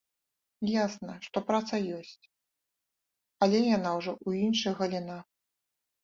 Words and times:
Ясна, 0.83 1.13
што 1.25 1.37
праца 1.49 1.75
ёсць, 1.97 2.23
але 3.47 3.59
яна 3.77 3.89
ўжо 3.97 4.11
ў 4.27 4.47
іншых 4.47 4.73
галінах. 4.85 5.25